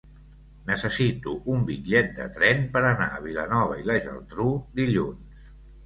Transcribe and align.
Necessito 0.69 1.33
un 1.57 1.61
bitllet 1.67 2.11
de 2.21 2.27
tren 2.39 2.65
per 2.73 2.85
anar 2.93 3.13
a 3.13 3.23
Vilanova 3.29 3.81
i 3.85 3.89
la 3.93 4.03
Geltrú 4.11 4.53
dilluns. 4.85 5.41